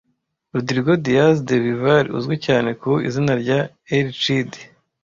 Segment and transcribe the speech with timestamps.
[0.53, 3.59] Rodrigo Diaz de Vivar uzwi cyane ku izina rya
[3.95, 4.51] El Cid